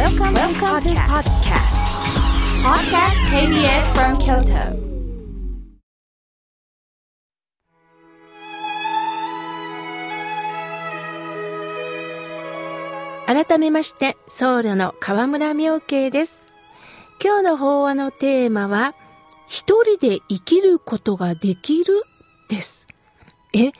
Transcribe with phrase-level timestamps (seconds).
[0.00, 1.76] Welcome, Welcome to podcast.
[2.64, 4.64] Podcast KBS from Kyoto.
[13.26, 16.40] 改めまして僧侶の河村明慶です
[17.22, 18.94] 今日の法話のテーマは
[19.46, 22.02] 一人で生きることができる？
[22.48, 22.86] です
[23.54, 23.72] え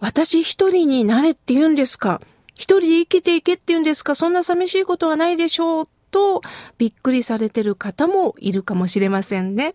[0.00, 2.20] 私一人になれって言うんですか？
[2.54, 4.14] 一人で生きていけって言うんですか？
[4.14, 6.42] そんな寂しいことはないでしょうと
[6.78, 9.74] びっくりされてる方もいるかもしれませんね。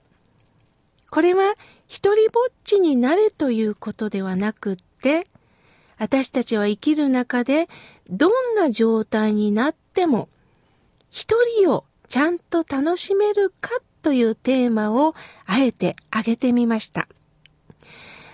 [1.10, 1.56] これは
[1.88, 5.26] 一人ぼっちになれということではなくって、
[5.98, 7.68] 私たちは生きる中で
[8.10, 10.30] どんな状態になっても
[11.10, 13.72] 一人をちゃんと楽しめるか
[14.04, 15.16] というテーマを
[15.46, 17.08] あえて挙げてみました。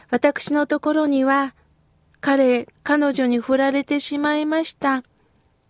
[0.10, 1.56] 私のところには
[2.24, 5.04] 彼、彼女に振られてしまいました。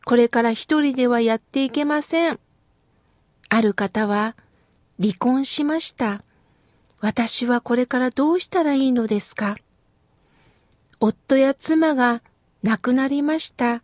[0.05, 2.39] これから一人ではやっていけません。
[3.49, 4.35] ある方は、
[5.01, 6.23] 離婚しました。
[6.99, 9.55] 私はこれからどうしたらいいのですか
[10.99, 12.21] 夫や妻が
[12.61, 13.81] 亡くなりました。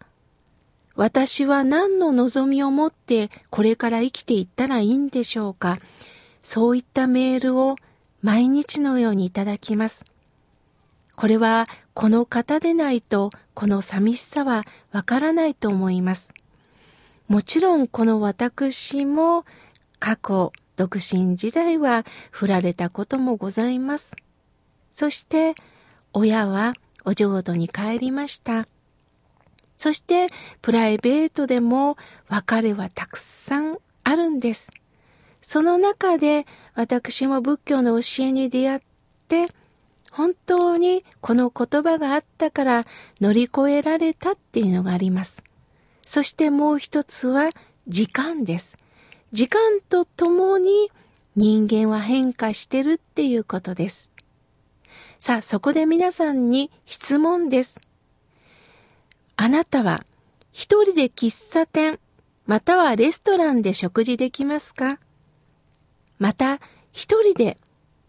[0.95, 5.79] 私は何の望みを持ってこれから生きていったらいいんでしょうか
[6.43, 7.77] そういったメールを
[8.21, 10.05] 毎日のようにいただきます。
[11.15, 11.65] これは
[11.99, 16.31] この方でないとこの寂しさはわからないと思います。
[17.27, 19.43] もちろんこの私も
[19.99, 24.15] 過去独身時代は振られたこともございます。
[24.93, 25.55] そして
[26.13, 26.71] 親は
[27.03, 28.69] お浄土に帰りました。
[29.75, 30.27] そして
[30.61, 31.97] プライベートでも
[32.29, 34.71] 別れはたくさんあるんです。
[35.41, 38.79] その中で私も仏教の教えに出会っ
[39.27, 39.49] て
[40.19, 42.83] 本当にこの言葉があったから
[43.21, 45.41] 乗り越えられたっていうのがあります。
[46.05, 47.51] そしてもう一つは
[47.87, 48.75] 時間です。
[49.31, 50.91] 時間とともに
[51.37, 54.09] 人間は変化してるっていうことです。
[55.19, 57.79] さあ、そこで皆さんに質問です。
[59.37, 60.03] あなたは
[60.51, 61.97] 一人で喫茶店、
[62.45, 64.99] またはレストランで食事できますか？
[66.17, 66.59] また
[66.91, 67.57] 一人で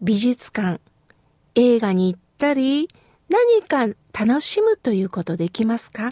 [0.01, 0.81] 美術館、
[1.55, 2.87] 映画に行ったり、
[3.29, 6.11] 何か楽しむということできますか？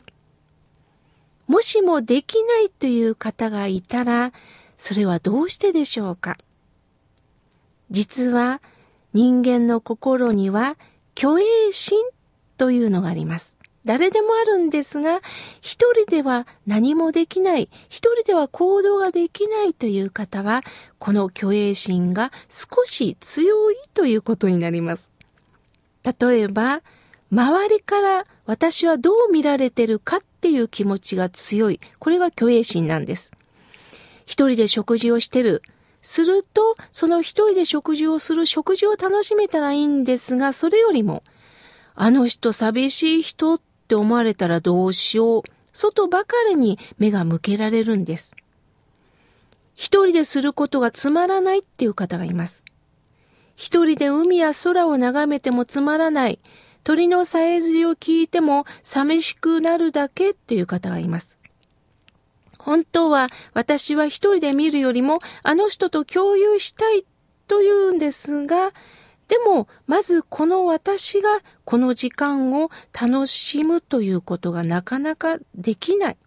[1.48, 4.34] もしもできないという方がいたら、
[4.78, 6.38] それはどうしてでしょうか？
[7.90, 8.62] 実は
[9.14, 10.78] 人間の心には
[11.20, 12.04] 虚栄心
[12.58, 13.58] というのがあります。
[13.86, 15.22] 誰でもあるんですが、
[15.62, 20.62] 一人では何もできない、一人では行動ができないという方は、
[21.00, 25.10] この虚栄心が少し強いということになります。
[26.04, 26.82] 例えば、
[27.32, 31.80] 周りから私はどう見られてるかっていう気持ちが強い。
[32.00, 33.32] これが虚栄心なんです。
[34.26, 35.62] 一人で食事をしてる。
[36.02, 41.24] すると、その一人で食事をする食事を楽しめたらいいんですが、それよりも、
[41.94, 45.44] あの人寂しい人って思われたらどうしよう。
[45.74, 48.34] 外ばかりに目が向けられるんです。
[49.76, 52.66] 一人ですることがつまらないっていう方がいます。
[53.59, 56.40] 一人で海や空を眺めてもつまらない。
[56.86, 61.38] 鳥のさえずりを聞いても寂しくなるだけっていう方がいます。
[62.58, 67.03] 本当は私は一人で見るよりもあの人と共有したい
[67.50, 68.72] というんですが、
[69.28, 76.18] でもまずこの私がこの時間を楽しむということがなかなかできない。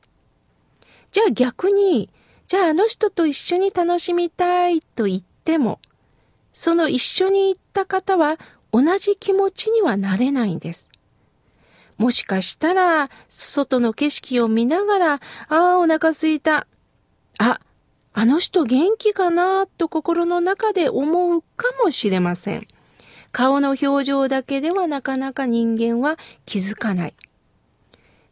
[1.11, 2.11] じゃあ逆に、
[2.47, 5.81] じゃああの人と一緒に楽しみたいと言っても、
[6.53, 8.39] その一緒に行った方は
[8.73, 10.91] 同じ気持ちにはなれないんです。
[11.99, 16.67] もしかしたら、外の景色を見ながら、ああ、お腹すいた。
[17.39, 17.61] あ、
[18.15, 22.67] あの人元気かなと心の中で思うかもしれません。
[23.31, 27.15] 顔の表情だけではなかなか人間は気づかない。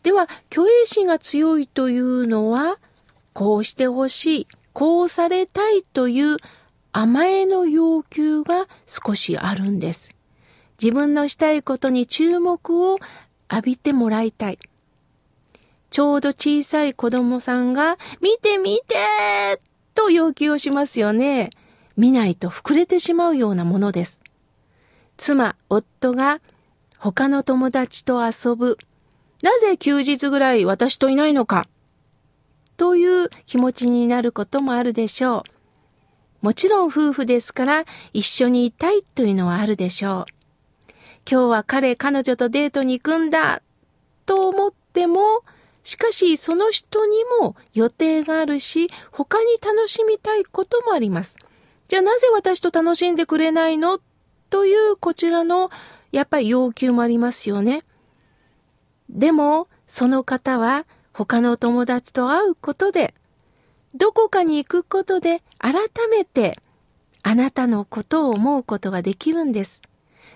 [0.02, 2.78] では、虚栄心が強いというのは、
[3.32, 6.37] こうしてほしい、こうされたいという
[6.92, 10.14] 甘えの要求が少しあるんです。
[10.82, 12.98] 自分のしたいことに注目を
[13.50, 14.58] 浴びてもらいたい。
[15.90, 19.60] ちょうど小さい子供さんが、見て見て
[19.94, 21.50] と要求をしますよね。
[21.96, 24.20] 見ないと膨れてしまうようなものです。
[25.16, 26.40] 妻、夫が
[26.98, 28.78] 他の友達と遊ぶ。
[29.42, 31.66] なぜ休日ぐらい私といないのか
[32.76, 35.60] という気持ちになることもあるでしょう。
[36.40, 40.25] もちろん夫婦ですから一緒にいたいというのはあるでしょう。
[41.31, 43.62] 今日は彼、彼女とデートに行くんだ
[44.25, 45.42] と思っても
[45.84, 51.37] しかしその人にも予定があるし、他に楽しみたいこともあります。
[51.88, 53.98] じゃあなぜ私と楽しんでくれないの？
[54.48, 55.70] というこちらの
[56.12, 57.82] やっぱり要求もありますよね。
[59.08, 63.14] でもその方は他の友達と会うことで、
[63.94, 65.75] どこかに行くことで改
[66.10, 66.58] めて
[67.22, 69.82] あなたのことを思うことができるんです。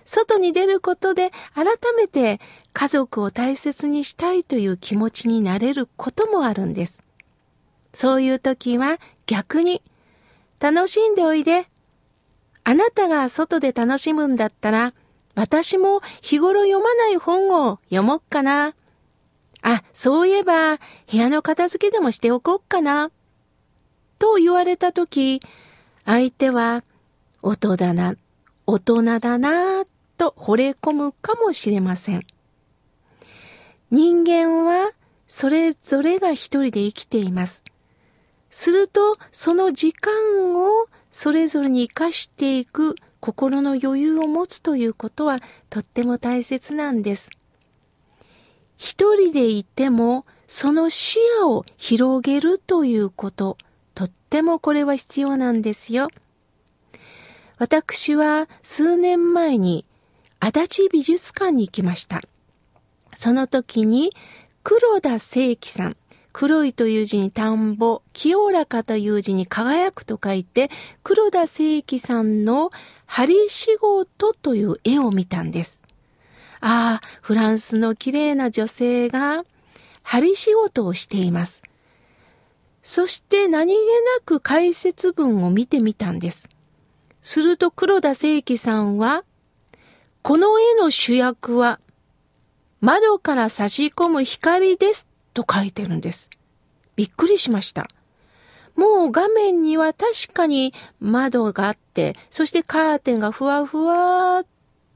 [0.04, 1.66] 外に出ることで改
[1.96, 2.40] めて
[2.72, 7.00] 家族を大切にしたいという気持ちになれることもあるんです。
[7.94, 9.82] そういう時は逆に
[10.60, 11.68] 楽しんでおいで。
[12.64, 14.94] あなたが外で楽しむんだったら
[15.34, 18.74] 私も日頃読まない本を読もっかな。
[19.62, 20.76] あ、そういえば
[21.10, 23.10] 部屋の片付けでもしておこうかな。
[24.18, 25.40] と言われた時、
[26.04, 26.84] 相手は
[27.42, 28.14] 大人だな、
[28.66, 29.84] 大人だな
[30.16, 32.22] と惚れ込むかもしれません。
[33.90, 34.92] 人間は
[35.26, 37.62] それぞれが一人で生きています。
[38.50, 40.12] すると、その時間
[40.54, 45.38] をそれぞれに活かしていく心の余裕を持つということは
[45.70, 47.30] とっても大切なんです。
[48.76, 53.56] 一人でいてもその視野を広げるということ、
[53.94, 56.08] とってもこれは必要なんですよ。
[57.58, 59.84] 私は数年前に
[60.40, 62.22] 足立美術館に行きました。
[63.14, 64.12] その時に
[64.64, 65.96] 黒田清輝さん、
[66.32, 70.70] 黒いという字に田んぼ、清らかという字に輝くと書いて、
[71.04, 72.72] 黒田清輝さんの
[73.06, 75.82] 針仕事という絵を見たんです。
[76.60, 79.44] ああ、フランスの綺麗な女性が
[80.02, 81.62] 針仕事をしています。
[82.84, 83.80] そして何気な
[84.26, 86.50] く解説文を見てみたんです。
[87.22, 89.24] すると黒田清輝さんは、
[90.20, 91.80] この絵の主役は
[92.82, 96.28] 窓から差し込む光ですと書いてるんです。
[96.94, 97.88] びっくりしました。
[98.76, 104.46] もう画面には確かに窓があって、そしてカーテンがふわふわっ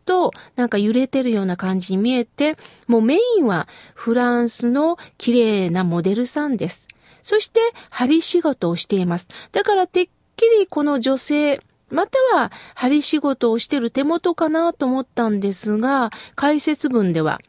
[0.04, 6.86] となんか揺れてるような感じに見えて、もうメインはフランスの綺麗なモデルさんです。
[7.22, 7.60] そして
[7.90, 9.28] 針仕事をしています。
[9.52, 11.60] だからてっきりこの女性、
[11.90, 17.40] または針仕事をしてる手元かなと思ったんですが、解説文では、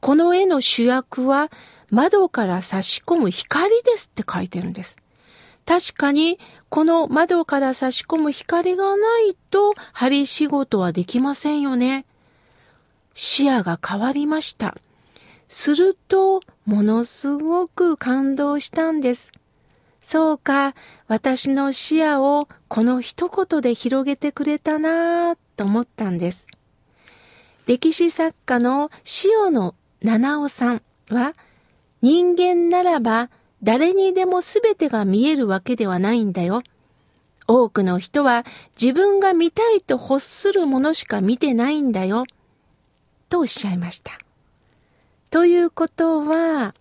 [0.00, 1.50] この絵の主役は
[1.90, 4.96] 窓から差し込む光ですって書いてるんです。
[5.66, 12.06] 確かに、この窓から差し込む光がないと針仕事はできませんよね。
[13.14, 14.76] 視野が変わりました。
[15.50, 19.32] すると、ものすごく感動したんです。
[20.00, 20.74] そうか、
[21.08, 26.46] 私の視野をこの一言で広げてくれたなぁと思ったんです。
[27.66, 28.92] 歴史作家の
[29.24, 31.34] 塩野七尾さんは、
[32.00, 33.28] 人間ならば
[33.60, 36.62] 誰にでも全てが見えるわけではないんだよ。
[37.48, 38.46] 多くの人は
[38.80, 42.22] 自分が見たいと欲するものしか見てないんだよ。
[43.28, 44.12] とおっしゃいました。
[45.30, 46.74] ということは、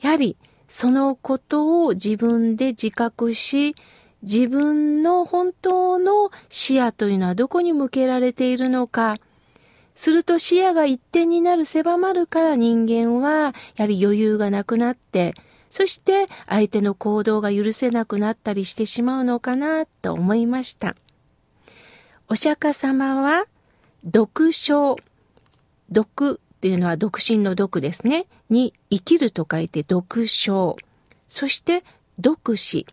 [0.00, 0.36] やはり
[0.68, 3.76] そのことを自分で自覚し、
[4.22, 9.16] 自分の本当の視野というのはどこに向けられているのか。
[9.94, 15.34] すると視野が一点になる狭まるから人間はやはり余裕がなくなって、
[15.70, 20.96] そして相手の行動が許せなくなったりしてしまうのかなと思いました。
[22.28, 23.46] お釈迦様は、
[24.04, 24.96] 読書、
[25.94, 28.26] 読っていうのは独身の読ですね。
[28.48, 30.76] に生きると書いて読書。
[31.28, 31.82] そして
[32.24, 32.86] 読死。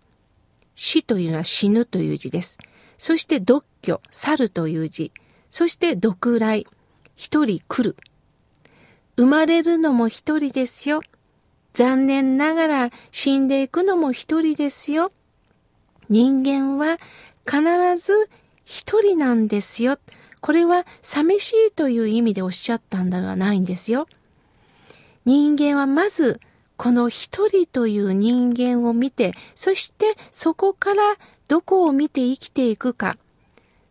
[0.74, 2.58] 死というのは死ぬという字です。
[2.98, 5.12] そして独居、猿という字。
[5.52, 6.66] そして独来。
[7.16, 7.96] 一人来る。
[9.18, 11.02] 生まれるのも一人ですよ。
[11.76, 15.12] 残念ながら死んでいくのも一人ですよ。
[16.10, 16.98] 人間は
[17.46, 17.62] 必
[18.04, 18.32] ず
[18.66, 20.00] 一人なんですよ。
[20.42, 24.08] これは寂しいという意味でおっしゃったんではないんですよ。
[25.26, 26.40] 人間はまず
[26.78, 31.18] この一人という人間を見て、そしてそこから
[31.50, 33.18] どこを見て生きていくか。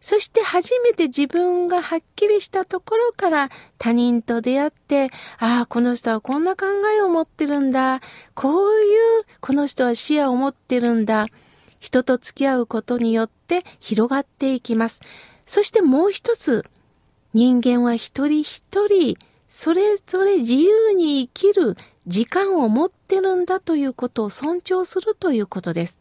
[0.01, 8.01] そして初めて自分がはっきりしたところから他人と出会って、ああ、この人はこんな考えを持ってるんだ。
[8.35, 11.27] こういう、この人は視野を持ってるんだ。
[11.81, 15.03] 人と付き合うことによって広がっていきます。
[15.49, 16.67] そしてもう一つ、
[17.33, 19.17] 人間は一人一人、
[19.49, 21.75] それぞれ自由に生きる
[22.07, 25.99] 時間を持ってるんだということを尊重するということです。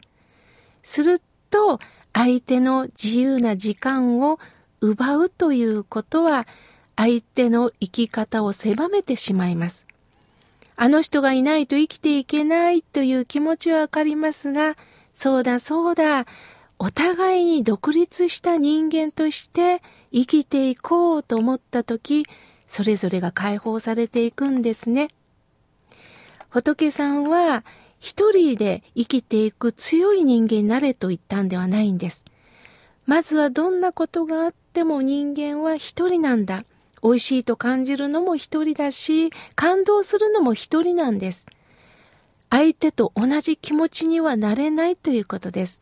[0.84, 1.80] すると、
[2.12, 4.38] 相手の自由な時間を
[4.82, 6.46] 奪うということは、
[6.98, 9.88] 相手の生き方を狭めてしまいます。
[10.76, 14.76] あの人がいないと生きていけないという気持ちはわかりますが、
[15.14, 16.26] そうだそうだ、
[16.80, 19.82] お互いに独立した人間として
[20.12, 22.26] 生きていこうと思ったとき、
[22.68, 25.10] それぞれが解放されていくんですね。
[26.50, 27.64] 仏さんは
[28.00, 32.24] 一人で生きていく強い人間になれと言ったんではないんです。
[33.06, 36.64] まずはどんなことがあっても人間は一人なんだ。
[37.02, 41.48] 美味しいと感じるのも一人だし、感動するのも一人なんです。
[42.50, 45.80] 相手と同じ気持ちにはなれないということです。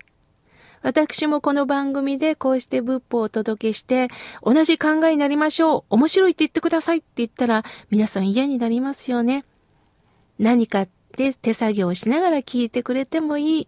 [0.85, 4.07] 私もこの番組でこうして仏法をお届けして、
[4.43, 5.83] 同じ考えになりましょう。
[5.89, 9.45] 面白いって言ってくださいって言ったら、皆さん嫌になりますよね。
[10.37, 13.67] 何かって手作業をしながら聞いてくれてもいい。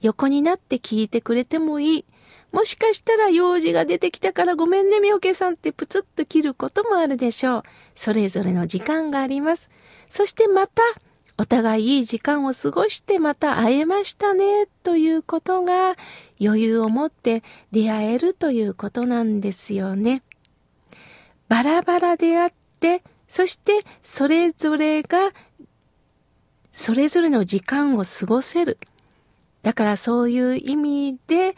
[0.00, 2.04] 横になって聞いてくれてもいい。
[2.50, 7.62] もしかしたら用事が出てきたからごめんね、みおけさんってプツッと切ることもあるでしょう。
[7.94, 9.68] それぞれの時間があります。
[10.08, 10.82] そしてまた、
[11.36, 15.96] お互いいい時間を過ごしてまた会えましたね、ということが
[16.40, 20.22] 余裕を持って出会えるということなんですよね。
[21.48, 25.32] バラバラであって、そしてそれぞれが
[26.70, 28.78] それぞれの時間を過ごせる。
[29.62, 31.56] だからそういう意味で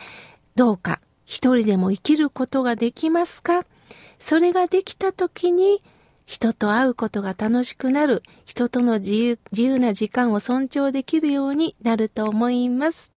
[0.54, 3.64] どうか一人でも生きることができますか？
[4.18, 5.83] それができた時に
[6.26, 13.16] 人と会うことが楽しくなる、人との自由な時間を尊重できるようになると思います。